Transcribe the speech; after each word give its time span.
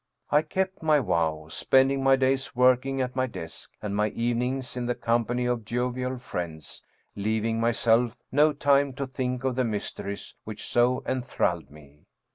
I 0.31 0.41
kept 0.41 0.81
my 0.81 0.99
vow, 0.99 1.47
spending 1.51 2.03
my 2.03 2.15
days 2.15 2.55
working 2.55 3.01
at 3.01 3.15
my 3.15 3.27
desk, 3.27 3.69
and 3.83 3.95
my 3.95 4.07
evenings 4.07 4.75
in 4.75 4.87
the 4.87 4.95
company 4.95 5.45
of 5.45 5.63
jovial 5.63 6.17
friends, 6.17 6.81
leaving 7.15 7.59
myself 7.59 8.17
no 8.31 8.51
time 8.51 8.93
to 8.93 9.05
think 9.05 9.43
of 9.43 9.53
the 9.55 9.63
mysteries 9.63 10.33
which 10.43 10.65
so 10.65 11.03
enthralled 11.05 11.69
me. 11.69 12.07